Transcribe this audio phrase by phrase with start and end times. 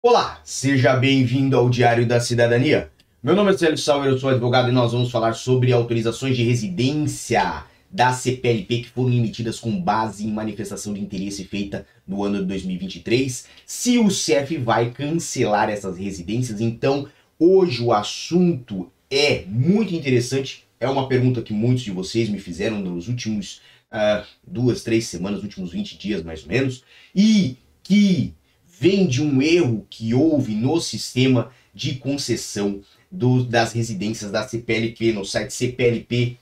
[0.00, 2.88] Olá, seja bem-vindo ao Diário da Cidadania.
[3.20, 6.44] Meu nome é Célio Sauer, eu sou advogado e nós vamos falar sobre autorizações de
[6.44, 12.38] residência da CPLP que foram emitidas com base em manifestação de interesse feita no ano
[12.38, 13.48] de 2023.
[13.66, 20.64] Se o CEF vai cancelar essas residências, então hoje o assunto é muito interessante.
[20.78, 23.62] É uma pergunta que muitos de vocês me fizeram nos últimos
[23.92, 28.32] uh, duas, três semanas, últimos 20 dias mais ou menos, e que
[28.78, 35.12] vem de um erro que houve no sistema de concessão do, das residências da CPLP
[35.12, 36.36] no site CPLP,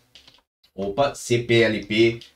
[0.74, 2.26] opa, cplp.cef.pt.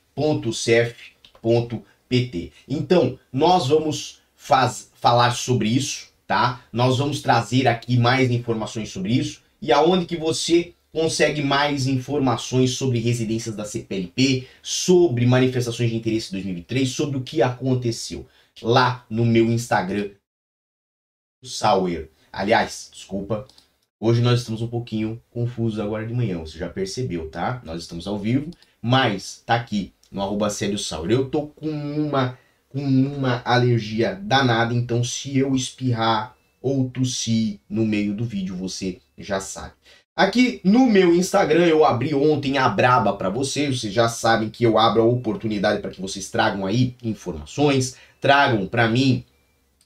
[2.67, 6.63] Então, nós vamos faz, falar sobre isso, tá?
[6.71, 12.71] Nós vamos trazer aqui mais informações sobre isso e aonde que você consegue mais informações
[12.71, 18.25] sobre residências da CPLP, sobre manifestações de interesse 2023, sobre o que aconteceu
[18.61, 20.11] lá no meu Instagram,
[21.43, 22.11] Sauer.
[22.31, 23.47] Aliás, desculpa,
[23.99, 27.61] hoje nós estamos um pouquinho confusos agora de manhã, você já percebeu, tá?
[27.63, 31.11] Nós estamos ao vivo, mas tá aqui no arroba Sauer.
[31.11, 32.37] Eu tô com uma,
[32.69, 39.01] com uma alergia danada, então se eu espirrar ou tossir no meio do vídeo, você
[39.17, 39.73] já sabe.
[40.15, 44.63] Aqui no meu Instagram eu abri ontem a braba para vocês, vocês já sabem que
[44.63, 49.25] eu abro a oportunidade para que vocês tragam aí informações, tragam para mim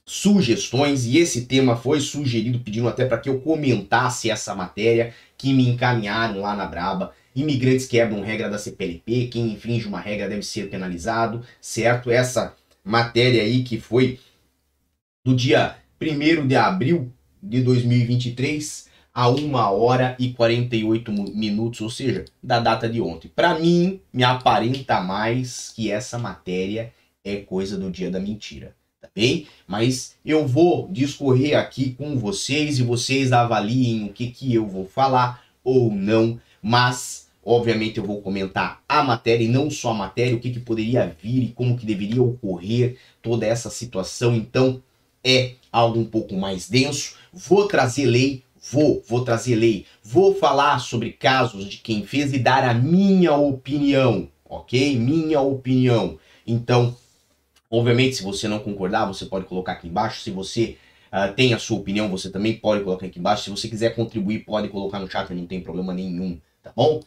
[0.04, 5.52] sugestões e esse tema foi sugerido pedindo até para que eu comentasse essa matéria que
[5.52, 7.12] me encaminharam lá na Braba.
[7.34, 12.10] Imigrantes quebram regra da CPLP, quem infringe uma regra deve ser penalizado, certo?
[12.10, 14.20] Essa matéria aí que foi
[15.24, 22.24] do dia 1 de abril de 2023 a 1 hora e 48 minutos, ou seja,
[22.42, 23.28] da data de ontem.
[23.34, 26.92] Para mim, me aparenta mais que essa matéria
[27.26, 29.48] é coisa do dia da mentira, tá bem?
[29.66, 34.86] Mas eu vou discorrer aqui com vocês e vocês avaliem o que, que eu vou
[34.86, 40.36] falar ou não, mas obviamente eu vou comentar a matéria e não só a matéria,
[40.36, 44.36] o que, que poderia vir e como que deveria ocorrer toda essa situação.
[44.36, 44.80] Então
[45.24, 47.16] é algo um pouco mais denso.
[47.32, 52.38] Vou trazer lei, vou, vou trazer lei, vou falar sobre casos de quem fez e
[52.38, 54.96] dar a minha opinião, ok?
[54.96, 56.16] Minha opinião.
[56.46, 56.96] Então
[57.70, 60.20] Obviamente, se você não concordar, você pode colocar aqui embaixo.
[60.20, 60.76] Se você
[61.12, 63.44] uh, tem a sua opinião, você também pode colocar aqui embaixo.
[63.44, 67.02] Se você quiser contribuir, pode colocar no chat, não tem problema nenhum, tá bom?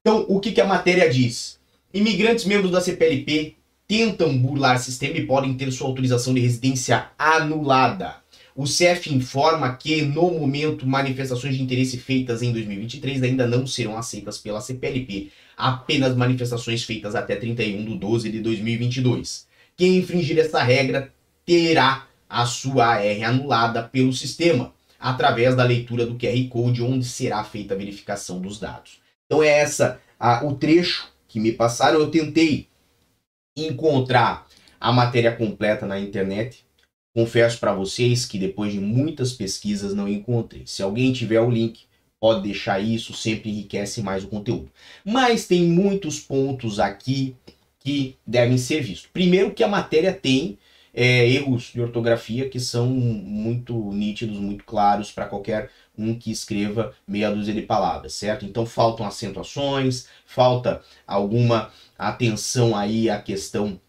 [0.00, 1.58] Então, o que, que a matéria diz?
[1.92, 3.56] Imigrantes membros da CPLP
[3.88, 8.16] tentam burlar sistema e podem ter sua autorização de residência anulada.
[8.54, 13.98] O CEF informa que, no momento, manifestações de interesse feitas em 2023 ainda não serão
[13.98, 19.45] aceitas pela CPLP, apenas manifestações feitas até 31 de 12 de 2022.
[19.76, 21.12] Quem infringir essa regra
[21.44, 27.44] terá a sua AR anulada pelo sistema, através da leitura do QR Code, onde será
[27.44, 29.00] feita a verificação dos dados.
[29.26, 32.00] Então é essa a, o trecho que me passaram.
[32.00, 32.68] Eu tentei
[33.56, 34.46] encontrar
[34.80, 36.64] a matéria completa na internet.
[37.14, 40.62] Confesso para vocês que depois de muitas pesquisas não encontrei.
[40.66, 41.84] Se alguém tiver o link,
[42.20, 44.70] pode deixar isso, sempre enriquece mais o conteúdo.
[45.04, 47.36] Mas tem muitos pontos aqui
[47.86, 49.08] que devem ser vistos.
[49.12, 50.58] Primeiro que a matéria tem
[50.92, 56.92] é, erros de ortografia que são muito nítidos, muito claros para qualquer um que escreva
[57.06, 58.44] meia dúzia de palavras, certo?
[58.44, 63.80] Então faltam acentuações, falta alguma atenção aí à questão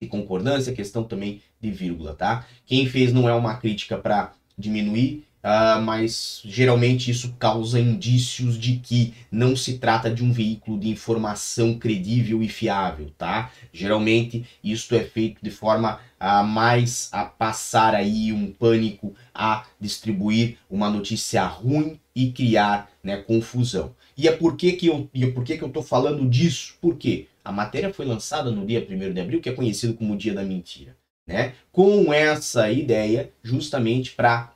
[0.00, 2.46] de concordância, questão também de vírgula, tá?
[2.64, 8.78] Quem fez não é uma crítica para diminuir, Uh, mas geralmente isso causa indícios de
[8.78, 13.52] que não se trata de um veículo de informação credível e fiável, tá?
[13.70, 20.56] Geralmente isto é feito de forma a mais a passar aí um pânico, a distribuir
[20.70, 23.94] uma notícia ruim e criar né, confusão.
[24.16, 26.78] E é por que, que eu e é por que, que eu tô falando disso?
[26.80, 30.16] Porque a matéria foi lançada no dia 1 de abril, que é conhecido como o
[30.16, 31.52] dia da mentira, né?
[31.70, 34.53] Com essa ideia justamente para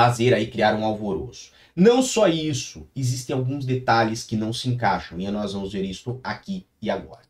[0.00, 1.52] fazer aí criar um alvoroço.
[1.76, 6.18] Não só isso, existem alguns detalhes que não se encaixam e nós vamos ver isso
[6.24, 7.22] aqui e agora.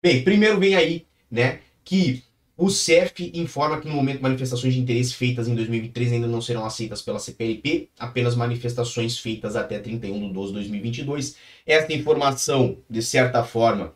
[0.00, 2.22] Bem, primeiro vem aí, né, que
[2.56, 6.64] o CEF informa que no momento manifestações de interesse feitas em 2023 ainda não serão
[6.64, 11.36] aceitas pela CPLP, apenas manifestações feitas até 31 de 12 de 2022.
[11.66, 13.94] Esta informação, de certa forma,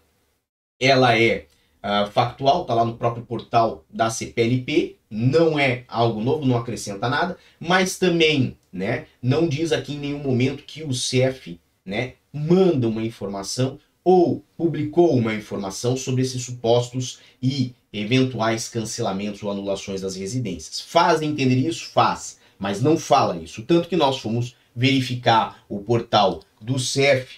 [0.80, 1.46] ela é
[1.86, 7.08] uh, factual, está lá no próprio portal da CPLP, não é algo novo, não acrescenta
[7.08, 12.88] nada, mas também né, não diz aqui em nenhum momento que o CEF né, manda
[12.88, 20.16] uma informação ou publicou uma informação sobre esses supostos e eventuais cancelamentos ou anulações das
[20.16, 20.80] residências.
[20.80, 21.86] Faz entender isso?
[21.86, 23.62] Faz, mas não fala isso.
[23.62, 27.36] Tanto que nós fomos verificar o portal do CEF.pt,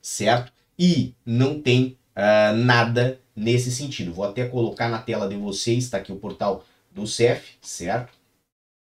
[0.00, 0.52] certo?
[0.78, 4.12] E não tem uh, nada nesse sentido.
[4.12, 8.12] Vou até colocar na tela de vocês, está aqui o portal do CEF, certo?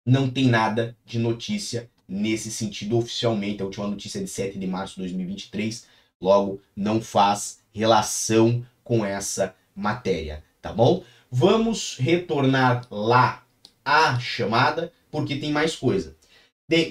[0.06, 3.62] Não tem nada de notícia nesse sentido oficialmente.
[3.62, 5.86] A última notícia é de 7 de março de 2023,
[6.20, 11.04] logo não faz relação com essa matéria, tá bom?
[11.30, 13.44] Vamos retornar lá
[13.84, 16.16] a chamada, porque tem mais coisa.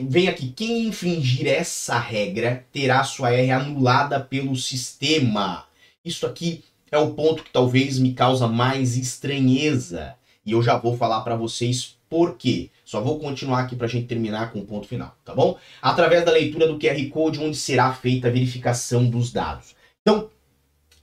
[0.10, 5.66] Vem aqui, quem infringir essa regra terá sua R anulada pelo sistema.
[6.04, 10.16] Isso aqui é o ponto que talvez me causa mais estranheza.
[10.46, 12.70] E eu já vou falar para vocês por quê.
[12.86, 15.58] Só vou continuar aqui para a gente terminar com o ponto final, tá bom?
[15.82, 19.76] Através da leitura do QR Code, onde será feita a verificação dos dados.
[20.02, 20.30] Então,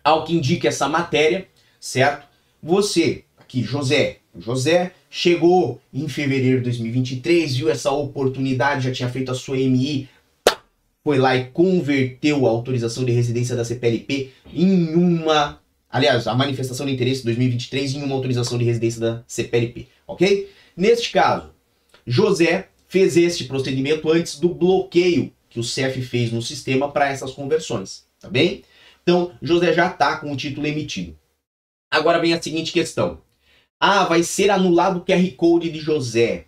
[0.03, 1.47] ao que indica essa matéria,
[1.79, 2.27] certo?
[2.63, 9.31] Você, aqui, José, José chegou em fevereiro de 2023, viu essa oportunidade, já tinha feito
[9.31, 10.09] a sua MI,
[11.07, 15.61] foi lá e converteu a autorização de residência da CPLP em uma.
[15.89, 20.51] Aliás, a manifestação de interesse de 2023 em uma autorização de residência da CPLP, ok?
[20.77, 21.51] Neste caso,
[22.05, 27.31] José fez este procedimento antes do bloqueio que o CEF fez no sistema para essas
[27.31, 28.65] conversões, tá bem?
[29.05, 31.17] Então, José já está com o título emitido.
[31.89, 33.21] Agora vem a seguinte questão.
[33.79, 36.47] Ah, vai ser anulado o QR Code de José.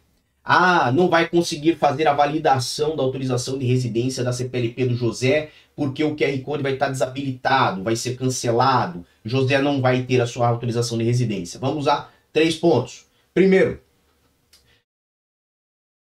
[0.50, 5.50] Ah, não vai conseguir fazer a validação da autorização de residência da CPLP do José,
[5.76, 9.04] porque o QR Code vai estar desabilitado, vai ser cancelado.
[9.22, 11.60] José não vai ter a sua autorização de residência.
[11.60, 13.04] Vamos a três pontos.
[13.34, 13.78] Primeiro,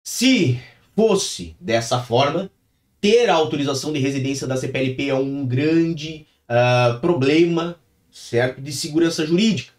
[0.06, 0.60] se
[0.94, 2.48] fosse dessa forma,
[3.00, 7.80] ter a autorização de residência da CPLP é um grande uh, problema,
[8.12, 9.72] certo, de segurança jurídica.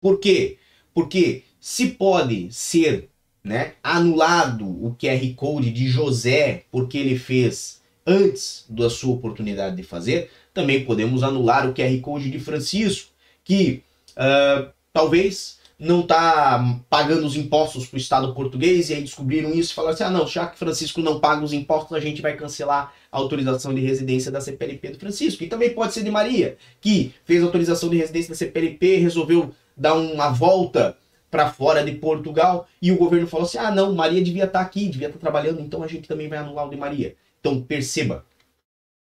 [0.00, 0.56] Por quê?
[0.94, 3.10] Porque se pode ser
[3.46, 9.84] né, anulado o QR Code de José porque ele fez antes da sua oportunidade de
[9.84, 13.12] fazer, também podemos anular o QR Code de Francisco,
[13.44, 13.84] que
[14.16, 19.70] uh, talvez não está pagando os impostos para o Estado português e aí descobriram isso
[19.70, 22.34] e falaram assim: ah, não, já que Francisco não paga os impostos, a gente vai
[22.36, 25.44] cancelar a autorização de residência da CPLP do Francisco.
[25.44, 29.94] E também pode ser de Maria, que fez autorização de residência da CPLP, resolveu dar
[29.94, 30.96] uma volta
[31.36, 34.64] para fora de Portugal e o governo falou assim: ah, não, Maria devia estar tá
[34.64, 37.14] aqui, devia estar tá trabalhando, então a gente também vai anular o de Maria.
[37.38, 38.24] Então perceba,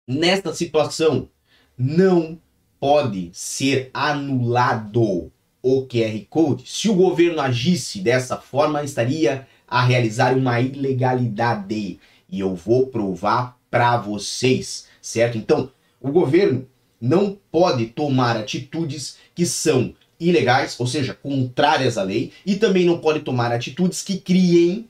[0.08, 1.30] nesta situação
[1.78, 2.40] não
[2.80, 5.32] pode ser anulado
[5.62, 6.64] o QR Code.
[6.66, 13.60] Se o governo agisse dessa forma, estaria a realizar uma ilegalidade e eu vou provar
[13.70, 15.38] para vocês, certo?
[15.38, 15.72] Então,
[16.02, 16.68] o governo
[17.00, 19.94] não pode tomar atitudes que são
[20.28, 24.88] ilegais, ou seja, contrárias à lei, e também não pode tomar atitudes que criem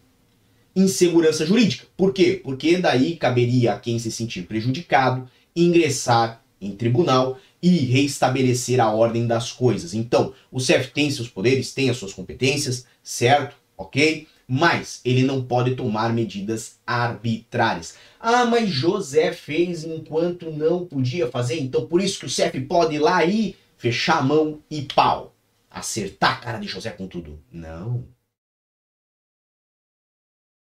[0.76, 1.86] insegurança jurídica.
[1.96, 2.40] Por quê?
[2.44, 9.28] Porque daí caberia a quem se sentir prejudicado ingressar em tribunal e reestabelecer a ordem
[9.28, 9.94] das coisas.
[9.94, 13.56] Então, o CEF tem seus poderes, tem as suas competências, certo?
[13.78, 14.28] Ok?
[14.48, 17.96] Mas ele não pode tomar medidas arbitrárias.
[18.20, 22.96] Ah, mas José fez enquanto não podia fazer, então por isso que o CEF pode
[22.96, 25.36] ir lá e fechar a mão e pau.
[25.70, 27.44] Acertar a cara de José com tudo.
[27.52, 28.08] Não.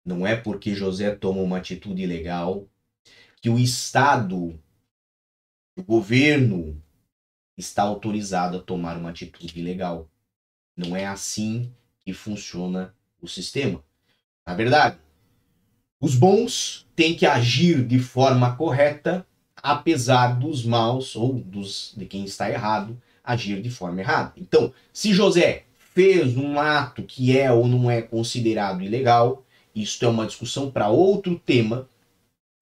[0.06, 2.70] Não é porque José toma uma atitude ilegal
[3.42, 4.62] que o Estado,
[5.76, 6.80] o governo,
[7.58, 10.08] está autorizado a tomar uma atitude ilegal.
[10.76, 13.84] Não é assim que funciona o sistema.
[14.46, 15.00] Na verdade,
[16.00, 22.24] os bons têm que agir de forma correta, apesar dos maus ou dos de quem
[22.24, 24.32] está errado agir de forma errada.
[24.38, 29.44] Então, se José fez um ato que é ou não é considerado ilegal,
[29.76, 31.90] isso é uma discussão para outro tema,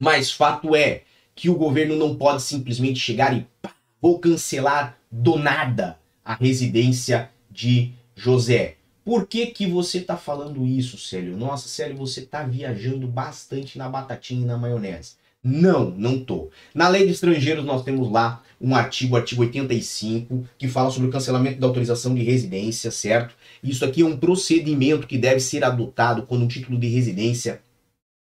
[0.01, 1.03] mas fato é
[1.35, 7.29] que o governo não pode simplesmente chegar e pá, vou cancelar do nada a residência
[7.51, 8.77] de José.
[9.03, 11.37] Por que, que você está falando isso, Célio?
[11.37, 15.13] Nossa, Célio, você está viajando bastante na batatinha e na maionese.
[15.47, 16.49] Não, não tô.
[16.73, 21.11] Na lei de estrangeiros nós temos lá um artigo, artigo 85, que fala sobre o
[21.11, 23.35] cancelamento da autorização de residência, certo?
[23.61, 27.61] Isso aqui é um procedimento que deve ser adotado quando um título de residência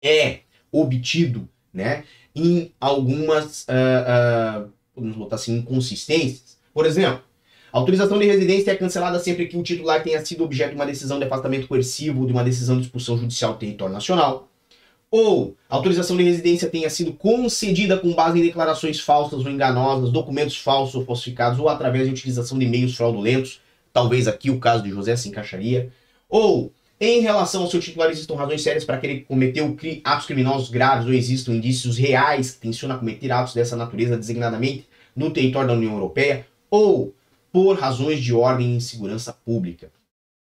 [0.03, 0.39] é
[0.73, 2.05] obtido, né?
[2.35, 6.57] Em algumas, uh, uh, podemos botar assim, inconsistências.
[6.73, 7.23] Por exemplo,
[7.71, 10.87] a autorização de residência é cancelada sempre que o titular tenha sido objeto de uma
[10.87, 14.49] decisão de afastamento coercivo de uma decisão de expulsão judicial do território nacional
[15.13, 20.57] ou autorização de residência tenha sido concedida com base em declarações falsas ou enganosas, documentos
[20.57, 23.61] falsos ou falsificados, ou através de utilização de e-mails fraudulentos,
[23.93, 25.93] talvez aqui o caso de José se encaixaria,
[26.31, 29.63] ou em relação ao seu titular existam razões sérias para querer cometer
[30.03, 34.87] atos criminosos graves ou existam indícios reais que tensionam a cometer atos dessa natureza designadamente
[35.15, 37.15] no território da União Europeia, ou
[37.53, 39.93] por razões de ordem e segurança pública.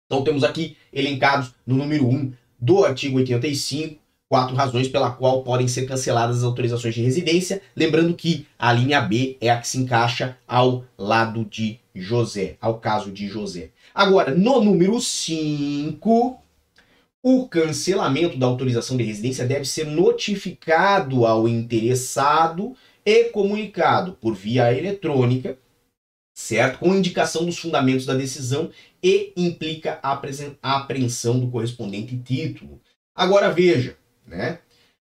[0.05, 4.02] Então temos aqui elencados no número 1 do artigo 85
[4.33, 8.99] quatro razões pela qual podem ser canceladas as autorizações de residência, lembrando que a linha
[8.99, 13.69] B é a que se encaixa ao lado de José, ao caso de José.
[13.95, 16.41] Agora, no número 5,
[17.23, 22.75] o cancelamento da autorização de residência deve ser notificado ao interessado
[23.05, 25.59] e comunicado por via eletrônica,
[26.35, 26.79] certo?
[26.79, 28.71] Com indicação dos fundamentos da decisão
[29.03, 30.19] e implica a
[30.63, 32.81] apreensão do correspondente título.
[33.15, 33.99] Agora veja,
[34.37, 34.59] né?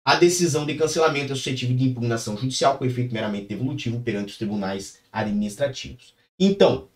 [0.04, 4.38] A decisão de cancelamento é suscetível de impugnação judicial com efeito meramente devolutivo perante os
[4.38, 6.14] tribunais administrativos.
[6.38, 6.88] Então,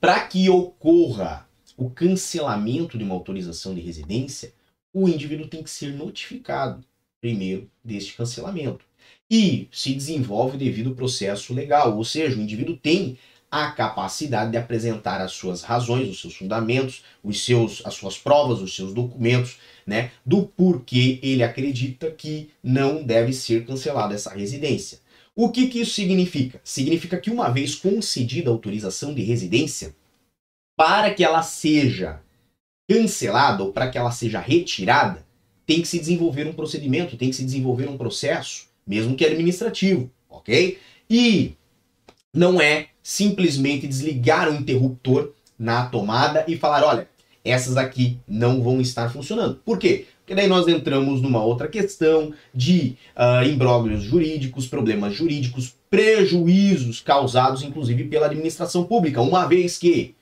[0.00, 4.52] para que ocorra o cancelamento de uma autorização de residência,
[4.92, 6.84] o indivíduo tem que ser notificado
[7.20, 8.84] primeiro deste cancelamento.
[9.30, 13.18] E se desenvolve devido processo legal, ou seja, o indivíduo tem
[13.50, 18.60] a capacidade de apresentar as suas razões, os seus fundamentos, os seus, as suas provas,
[18.60, 19.58] os seus documentos,
[19.88, 24.98] né, do porquê ele acredita que não deve ser cancelada essa residência.
[25.34, 26.60] O que, que isso significa?
[26.62, 29.96] Significa que uma vez concedida a autorização de residência,
[30.76, 32.20] para que ela seja
[32.86, 35.26] cancelada ou para que ela seja retirada,
[35.64, 40.10] tem que se desenvolver um procedimento, tem que se desenvolver um processo, mesmo que administrativo,
[40.28, 40.78] ok?
[41.08, 41.54] E
[42.34, 47.08] não é simplesmente desligar o interruptor na tomada e falar, olha,
[47.50, 49.56] essas aqui não vão estar funcionando.
[49.64, 50.06] Por quê?
[50.28, 57.62] Porque daí nós entramos numa outra questão de uh, imbróglios jurídicos, problemas jurídicos, prejuízos causados
[57.62, 60.14] inclusive pela administração pública, uma vez que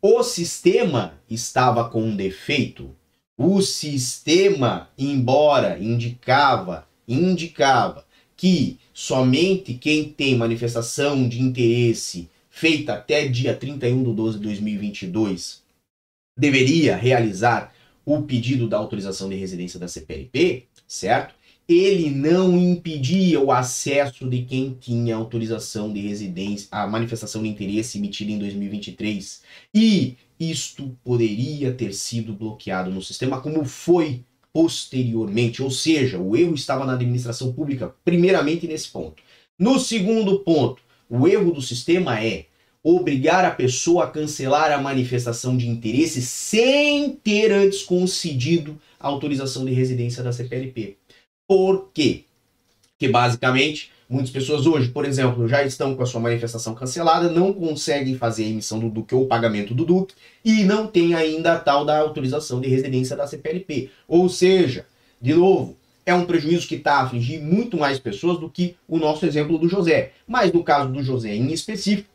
[0.00, 2.94] o sistema estava com um defeito,
[3.36, 8.04] o sistema, embora indicava, indicava
[8.36, 15.60] que somente quem tem manifestação de interesse feita até dia 31 de 12 de 2022
[16.40, 17.72] deveria realizar
[18.04, 21.34] o pedido da autorização de residência da CPLP, certo?
[21.68, 27.98] Ele não impedia o acesso de quem tinha autorização de residência, a manifestação de interesse
[27.98, 29.42] emitida em 2023.
[29.72, 35.62] E isto poderia ter sido bloqueado no sistema, como foi posteriormente.
[35.62, 39.22] Ou seja, o erro estava na administração pública, primeiramente nesse ponto.
[39.58, 42.46] No segundo ponto, o erro do sistema é
[42.82, 49.64] obrigar a pessoa a cancelar a manifestação de interesse sem ter antes concedido a autorização
[49.64, 50.96] de residência da CPLP.
[51.46, 52.24] Por quê?
[52.92, 57.52] Porque basicamente muitas pessoas hoje, por exemplo, já estão com a sua manifestação cancelada, não
[57.52, 61.52] conseguem fazer a emissão do DUC ou o pagamento do DUC e não tem ainda
[61.52, 63.90] a tal da autorização de residência da CPLP.
[64.08, 64.84] Ou seja,
[65.20, 68.98] de novo, é um prejuízo que está a afligir muito mais pessoas do que o
[68.98, 70.12] nosso exemplo do José.
[70.26, 72.09] Mas no caso do José em específico,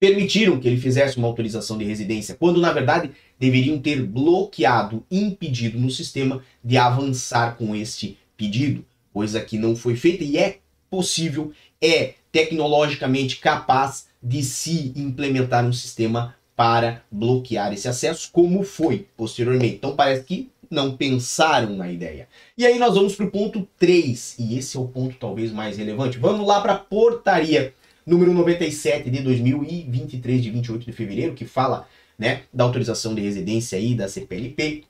[0.00, 5.78] permitiram que ele fizesse uma autorização de residência, quando na verdade deveriam ter bloqueado, impedido
[5.78, 11.52] no sistema de avançar com este pedido, coisa que não foi feita e é possível,
[11.80, 19.76] é tecnologicamente capaz de se implementar um sistema para bloquear esse acesso, como foi posteriormente.
[19.76, 22.28] Então parece que não pensaram na ideia.
[22.56, 25.76] E aí nós vamos para o ponto 3, e esse é o ponto talvez mais
[25.76, 26.18] relevante.
[26.18, 27.74] Vamos lá para a portaria
[28.06, 31.88] número 97 de 2023, de 28 de fevereiro, que fala
[32.18, 34.84] né, da autorização de residência aí da CPLP,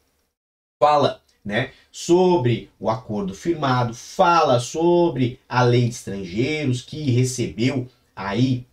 [0.83, 8.67] fala né, sobre o acordo firmado, fala sobre a lei de estrangeiros que recebeu aí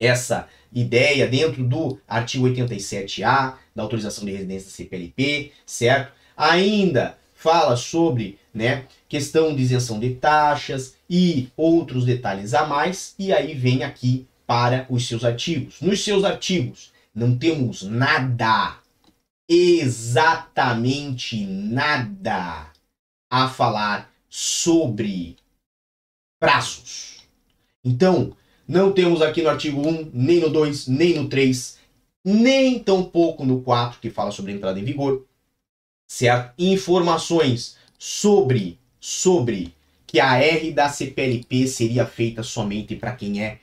[0.00, 6.12] essa ideia dentro do artigo 87A da autorização de residência da CPLP, certo?
[6.36, 13.32] Ainda fala sobre né, questão de isenção de taxas e outros detalhes a mais, e
[13.32, 15.80] aí vem aqui para os seus artigos.
[15.80, 18.78] Nos seus artigos não temos nada,
[19.48, 22.70] exatamente nada
[23.28, 25.36] a falar sobre
[26.38, 27.26] prazos.
[27.84, 28.36] Então,
[28.66, 31.76] não temos aqui no artigo 1, nem no 2, nem no 3,
[32.24, 35.26] nem tampouco no 4, que fala sobre entrada em vigor,
[36.06, 36.54] certo?
[36.56, 39.74] Informações sobre, sobre
[40.10, 43.60] que a R da CPLP seria feita somente para quem é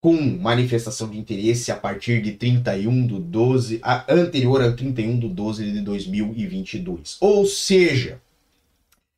[0.00, 5.28] com manifestação de interesse a partir de 31 do 12, a, anterior a 31 do
[5.28, 7.18] 12 de 2022.
[7.20, 8.18] Ou seja,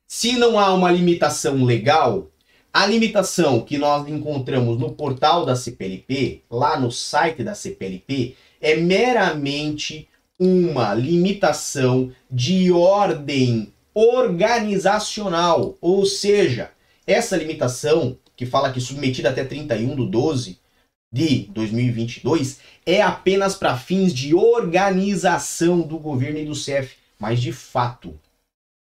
[0.08, 2.28] Se não há uma limitação legal,
[2.72, 8.74] a limitação que nós encontramos no portal da CPLP, lá no site da CPLP, é
[8.74, 16.70] meramente uma limitação de ordem organizacional, ou seja,
[17.06, 20.58] essa limitação, que fala que submetida até 31 de 12
[21.12, 27.52] de 2022, é apenas para fins de organização do governo e do CEF, mas de
[27.52, 28.18] fato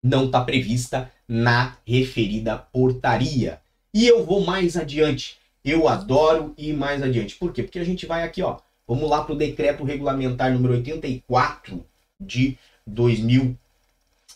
[0.04, 3.62] não está prevista na referida portaria.
[3.94, 5.38] E eu vou mais adiante.
[5.64, 7.36] Eu adoro ir mais adiante.
[7.36, 7.64] Por quê?
[7.64, 8.58] Porque a gente vai aqui, ó.
[8.88, 11.86] Vamos lá para o decreto regulamentar número 84
[12.20, 12.58] de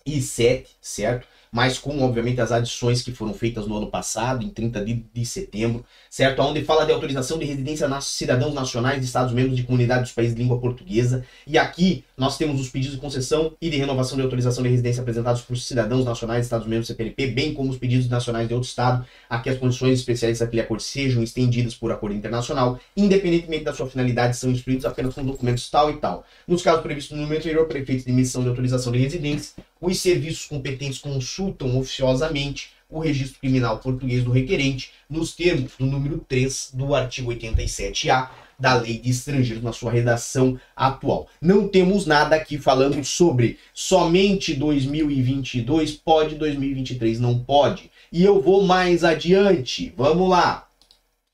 [0.06, 1.28] 2007, certo?
[1.52, 5.26] mas com, obviamente, as adições que foram feitas no ano passado, em 30 de, de
[5.26, 6.42] setembro, certo?
[6.42, 10.34] Onde fala de autorização de residência nas cidadãos nacionais de Estados-membros de comunidade dos países
[10.34, 11.26] de língua portuguesa.
[11.46, 15.02] E aqui nós temos os pedidos de concessão e de renovação de autorização de residência
[15.02, 18.70] apresentados por cidadãos nacionais de Estados-membros do CPLP, bem como os pedidos nacionais de outro
[18.70, 23.74] Estado, a que as condições especiais daquele acordo sejam estendidas por acordo internacional, independentemente da
[23.74, 26.26] sua finalidade, são instruídos apenas com documentos tal e tal.
[26.48, 30.46] Nos casos previstos no número anterior, prefeitos de emissão de autorização de residência, os serviços
[30.46, 36.94] competentes consultam oficiosamente o registro criminal português do requerente nos termos do número 3 do
[36.94, 41.28] artigo 87A da Lei de Estrangeiros na sua redação atual.
[41.42, 47.90] Não temos nada aqui falando sobre somente 2022 pode, 2023 não pode.
[48.12, 49.92] E eu vou mais adiante.
[49.98, 50.68] Vamos lá.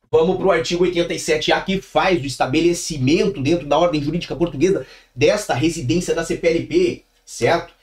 [0.10, 5.54] Vamos para o artigo 87A que faz o estabelecimento dentro da ordem jurídica portuguesa desta
[5.54, 7.74] residência da CPLP, certo?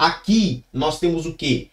[0.00, 1.68] Aqui nós temos o quê?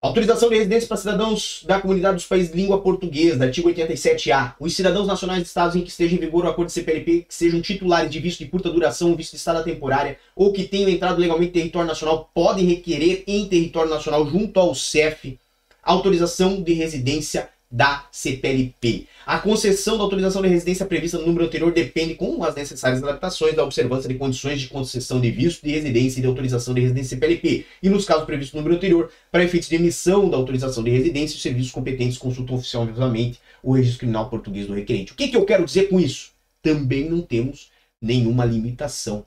[0.00, 4.54] Autorização de residência para cidadãos da comunidade dos países de língua portuguesa, artigo 87A.
[4.58, 7.34] Os cidadãos nacionais de estados em que esteja em vigor o acordo de CPLP, que
[7.34, 11.20] sejam titulares de visto de curta duração, visto de estada temporária, ou que tenham entrado
[11.20, 15.38] legalmente em território nacional, podem requerer em território nacional junto ao CEF
[15.82, 19.06] autorização de residência da CPLP.
[19.24, 23.54] A concessão da autorização de residência prevista no número anterior depende, com as necessárias adaptações,
[23.54, 27.16] da observância de condições de concessão de visto de residência e de autorização de residência
[27.16, 27.66] CPLP.
[27.80, 31.36] E nos casos previstos no número anterior, para efeitos de emissão da autorização de residência,
[31.36, 35.12] os serviços competentes consultam oficialmente o registro criminal português do requerente.
[35.12, 36.32] O que, que eu quero dizer com isso?
[36.60, 37.70] Também não temos
[38.02, 39.24] nenhuma limitação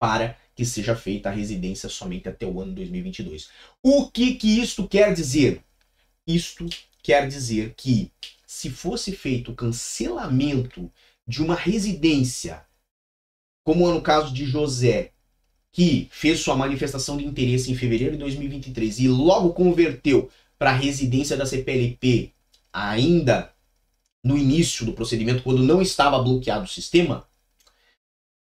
[0.00, 3.48] para que seja feita a residência somente até o ano 2022.
[3.82, 5.60] O que que isto quer dizer?
[6.26, 6.66] Isto
[7.02, 8.10] quer dizer que
[8.46, 10.90] se fosse feito o cancelamento
[11.26, 12.64] de uma residência,
[13.64, 15.12] como é no caso de José,
[15.72, 20.76] que fez sua manifestação de interesse em fevereiro de 2023 e logo converteu para a
[20.76, 22.32] residência da CPLP
[22.72, 23.52] ainda
[24.22, 27.26] no início do procedimento, quando não estava bloqueado o sistema,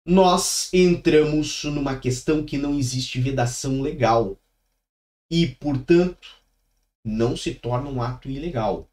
[0.05, 4.37] nós entramos numa questão que não existe vedação legal.
[5.31, 6.42] E, portanto,
[7.03, 8.89] não se torna um ato ilegal.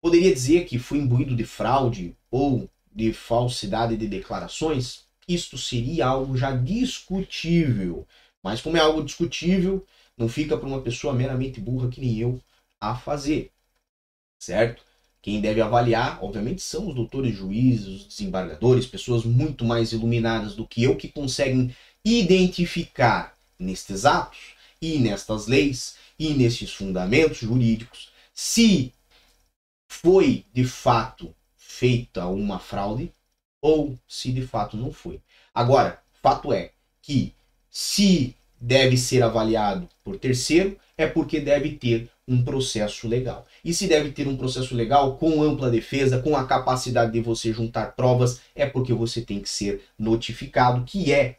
[0.00, 5.04] Poderia dizer que foi imbuído de fraude ou de falsidade de declarações?
[5.26, 8.06] Isto seria algo já discutível.
[8.42, 9.86] Mas como é algo discutível,
[10.16, 12.40] não fica para uma pessoa meramente burra que nem eu
[12.80, 13.50] a fazer.
[14.38, 14.82] Certo?
[15.22, 20.66] Quem deve avaliar, obviamente, são os doutores juízes, os desembargadores, pessoas muito mais iluminadas do
[20.66, 28.92] que eu que conseguem identificar nestes atos e nestas leis e nesses fundamentos jurídicos se
[29.88, 33.12] foi de fato feita uma fraude
[33.60, 35.20] ou se de fato não foi.
[35.54, 37.32] Agora, fato é que
[37.70, 43.46] se deve ser avaliado por terceiro, é porque deve ter um processo legal.
[43.64, 47.52] E se deve ter um processo legal com ampla defesa, com a capacidade de você
[47.52, 51.38] juntar provas, é porque você tem que ser notificado, que é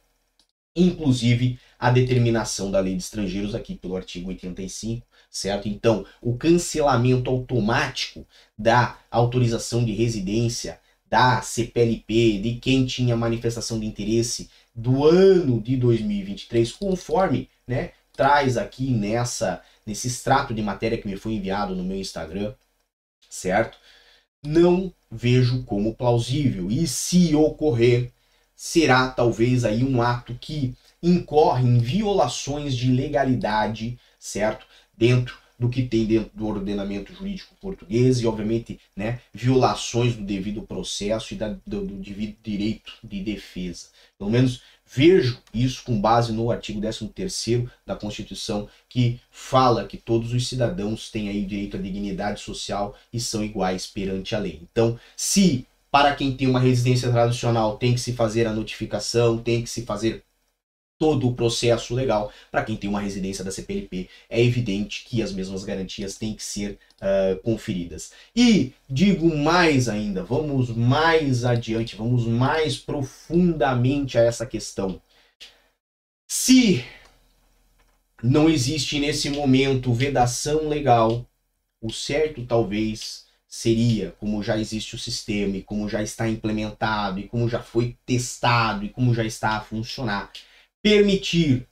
[0.76, 5.68] inclusive a determinação da lei de estrangeiros aqui pelo artigo 85, certo?
[5.68, 8.26] Então, o cancelamento automático
[8.58, 15.78] da autorização de residência da CPLP, de quem tinha manifestação de interesse do ano de
[15.78, 21.84] 2023, conforme, né, traz aqui nessa nesse extrato de matéria que me foi enviado no
[21.84, 22.56] meu Instagram,
[23.30, 23.78] certo?
[24.44, 26.72] Não vejo como plausível.
[26.72, 28.12] E se ocorrer,
[28.56, 34.66] será talvez aí um ato que incorre em violações de legalidade, certo?
[34.98, 40.62] Dentro do que tem dentro do ordenamento jurídico português e, obviamente, né, violações do devido
[40.62, 43.88] processo e da, do, do devido direito de defesa.
[44.18, 50.34] Pelo menos vejo isso com base no artigo 13º da Constituição, que fala que todos
[50.34, 54.60] os cidadãos têm aí direito à dignidade social e são iguais perante a lei.
[54.62, 55.66] Então, se
[55.96, 59.86] para quem tem uma residência tradicional tem que se fazer a notificação, tem que se
[59.86, 60.26] fazer
[61.00, 64.10] todo o processo legal para quem tem uma residência da CPLP.
[64.30, 68.12] É evidente que as mesmas garantias têm que ser uh, conferidas.
[68.36, 75.02] E digo mais ainda, vamos mais adiante, vamos mais profundamente a essa questão.
[76.28, 76.84] Se
[78.22, 81.26] não existe nesse momento vedação legal,
[81.82, 83.25] o certo talvez
[83.56, 87.96] seria, como já existe o sistema e como já está implementado e como já foi
[88.06, 90.30] testado e como já está a funcionar,
[90.84, 91.66] permitir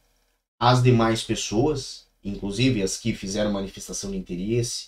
[0.58, 4.88] às demais pessoas, inclusive as que fizeram manifestação de interesse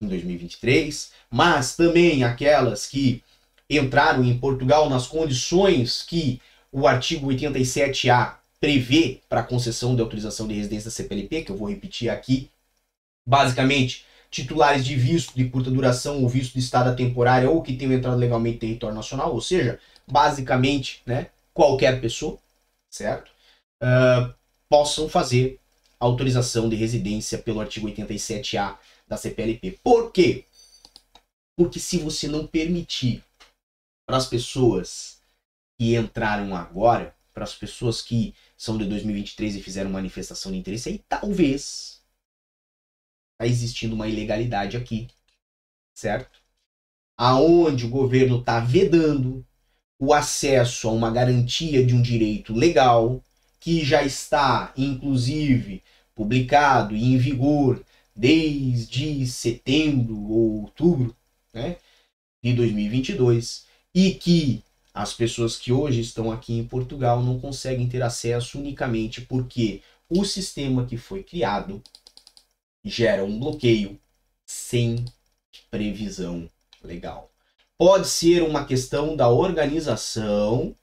[0.00, 3.24] em 2023, mas também aquelas que
[3.68, 10.54] entraram em Portugal nas condições que o artigo 87A prevê para concessão de autorização de
[10.54, 12.48] residência da CPLP, que eu vou repetir aqui,
[13.26, 17.92] basicamente titulares de visto de curta duração ou visto de estada temporária ou que tenham
[17.92, 22.38] entrado legalmente em território nacional, ou seja, basicamente, né, qualquer pessoa,
[22.92, 23.30] certo?
[23.82, 24.34] uh,
[24.68, 25.58] possam fazer
[25.98, 29.78] autorização de residência pelo artigo 87A da CPLP.
[29.82, 30.44] Por quê?
[31.56, 33.24] Porque se você não permitir
[34.06, 35.18] para as pessoas
[35.78, 40.88] que entraram agora, para as pessoas que são de 2023 e fizeram manifestação de interesse,
[40.88, 41.95] aí talvez
[43.36, 45.08] está existindo uma ilegalidade aqui,
[45.94, 46.40] certo?
[47.16, 49.44] Aonde o governo está vedando
[49.98, 53.22] o acesso a uma garantia de um direito legal,
[53.60, 55.82] que já está, inclusive,
[56.14, 61.14] publicado e em vigor desde setembro ou outubro
[61.52, 61.76] né,
[62.42, 64.62] de 2022 e que
[64.94, 70.24] as pessoas que hoje estão aqui em Portugal não conseguem ter acesso unicamente porque o
[70.24, 71.82] sistema que foi criado
[72.88, 74.00] gera um bloqueio
[74.46, 75.04] sem
[75.70, 76.48] previsão
[76.82, 77.32] legal.
[77.76, 80.74] Pode ser uma questão da organização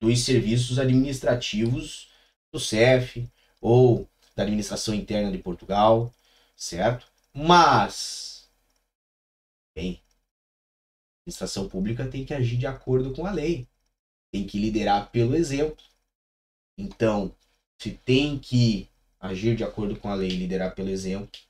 [0.00, 2.10] dos serviços administrativos
[2.52, 6.12] do CEF ou da administração interna de Portugal,
[6.56, 7.06] certo?
[7.32, 8.48] Mas,
[9.74, 13.66] bem, a administração pública tem que agir de acordo com a lei,
[14.32, 15.82] tem que liderar pelo exemplo.
[16.76, 17.34] Então,
[17.78, 18.88] se tem que
[19.24, 21.40] agir de acordo com a lei e liderar pelo exemplo,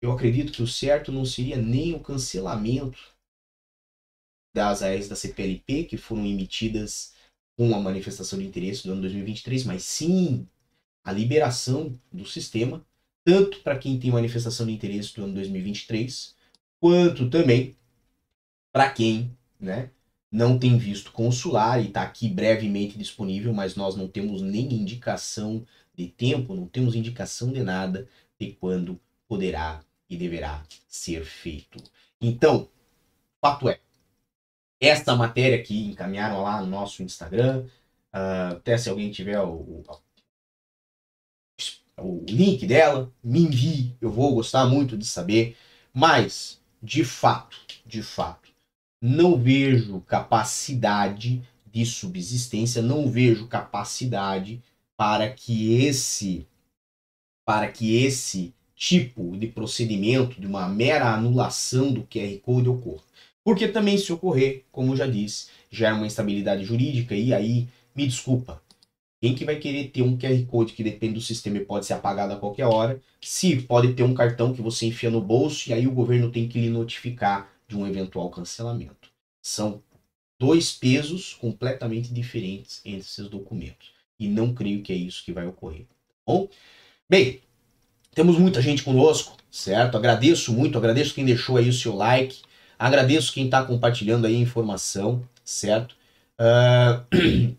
[0.00, 2.98] eu acredito que o certo não seria nem o cancelamento
[4.54, 7.14] das AES da CPLP que foram emitidas
[7.56, 10.48] com a manifestação de interesse do ano 2023, mas sim
[11.04, 12.84] a liberação do sistema,
[13.26, 16.34] tanto para quem tem manifestação de interesse do ano 2023,
[16.80, 17.76] quanto também
[18.72, 19.90] para quem né,
[20.32, 25.66] não tem visto consular e está aqui brevemente disponível, mas nós não temos nem indicação
[25.98, 28.08] de tempo, não temos indicação de nada
[28.38, 31.82] de quando poderá e deverá ser feito.
[32.20, 32.68] Então,
[33.40, 33.80] fato é,
[34.80, 37.66] esta matéria que encaminharam lá no nosso Instagram.
[38.14, 39.84] Uh, até se alguém tiver o, o,
[41.98, 43.96] o, link dela, me envie.
[44.00, 45.56] Eu vou gostar muito de saber.
[45.92, 48.50] Mas, de fato, de fato,
[49.02, 54.62] não vejo capacidade de subsistência, não vejo capacidade
[54.98, 56.44] para que esse
[57.46, 63.04] para que esse tipo de procedimento de uma mera anulação do QR Code ocorra.
[63.42, 68.60] Porque também, se ocorrer, como já disse, gera uma instabilidade jurídica e aí, me desculpa,
[69.22, 71.94] quem que vai querer ter um QR Code que depende do sistema e pode ser
[71.94, 75.72] apagado a qualquer hora, se pode ter um cartão que você enfia no bolso e
[75.72, 79.10] aí o governo tem que lhe notificar de um eventual cancelamento.
[79.40, 79.82] São
[80.38, 83.97] dois pesos completamente diferentes entre esses documentos.
[84.18, 85.82] E não creio que é isso que vai ocorrer.
[85.82, 85.86] Tá
[86.26, 86.48] bom?
[87.08, 87.40] Bem,
[88.14, 89.96] temos muita gente conosco, certo?
[89.96, 92.42] Agradeço muito, agradeço quem deixou aí o seu like,
[92.78, 95.96] Agradeço quem está compartilhando aí a informação, certo?
[96.38, 97.04] Uh,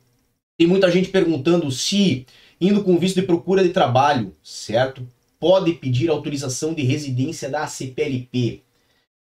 [0.58, 2.26] tem muita gente perguntando se,
[2.60, 5.06] indo com visto de procura de trabalho, certo?
[5.38, 8.64] Pode pedir autorização de residência da CPLP.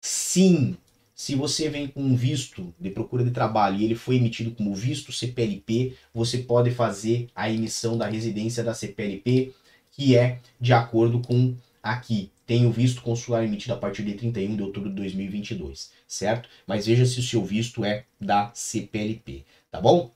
[0.00, 0.76] Sim,
[1.14, 4.74] se você vem com um visto de procura de trabalho e ele foi emitido como
[4.74, 9.54] visto CPLP, você pode fazer a emissão da residência da CPLP,
[9.92, 14.56] que é de acordo com aqui tem o visto consular emitido a partir de 31
[14.56, 16.48] de outubro de 2022, certo?
[16.66, 20.10] Mas veja se o seu visto é da CPLP, tá bom?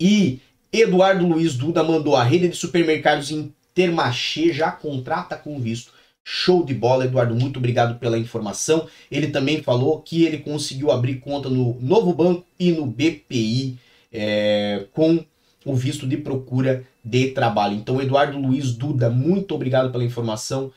[0.00, 0.40] E
[0.72, 5.92] Eduardo Luiz Duda mandou a rede de supermercados Intermarché já contrata com visto.
[6.24, 7.34] Show de bola, Eduardo.
[7.34, 8.88] Muito obrigado pela informação.
[9.10, 13.78] Ele também falou que ele conseguiu abrir conta no Novo Banco e no BPI
[14.12, 15.24] é, com
[15.64, 17.74] o visto de procura de trabalho.
[17.74, 20.72] Então, Eduardo Luiz Duda, muito obrigado pela informação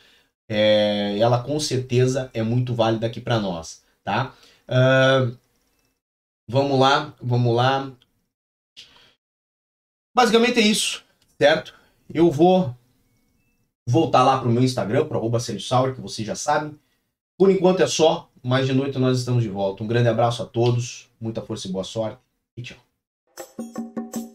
[0.50, 4.34] é, ela com certeza é muito válida aqui para nós, tá?
[4.68, 5.38] Uh,
[6.48, 7.92] vamos lá, vamos lá.
[10.16, 11.04] Basicamente é isso,
[11.38, 11.76] certo?
[12.12, 12.74] Eu vou
[13.88, 16.78] voltar lá pro meu Instagram, para arroba Sauer, que vocês já sabem.
[17.38, 19.84] Por enquanto é só, mas de noite nós estamos de volta.
[19.84, 22.20] Um grande abraço a todos, muita força e boa sorte
[22.58, 22.78] e tchau.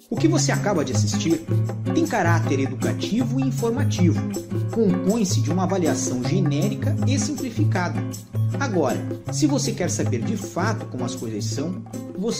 [0.08, 1.44] O que você acaba de assistir
[1.94, 4.20] tem caráter educativo e informativo.
[4.70, 8.00] Compõe-se de uma avaliação genérica e simplificada.
[8.60, 8.98] Agora,
[9.32, 11.82] se você quer saber de fato como as coisas são,